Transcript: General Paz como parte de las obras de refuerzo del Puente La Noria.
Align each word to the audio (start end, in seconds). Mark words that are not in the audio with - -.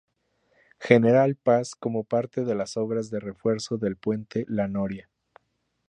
General 0.79 1.35
Paz 1.35 1.75
como 1.75 2.05
parte 2.05 2.43
de 2.43 2.55
las 2.55 2.75
obras 2.75 3.11
de 3.11 3.19
refuerzo 3.19 3.77
del 3.77 3.97
Puente 3.97 4.45
La 4.47 4.67
Noria. 4.67 5.07